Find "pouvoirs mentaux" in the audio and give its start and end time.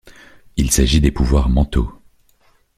1.11-1.93